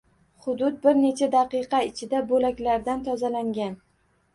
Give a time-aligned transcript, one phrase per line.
[0.45, 3.83] Hudud bir necha daqiqa ichida bo‘laklardan tozalangan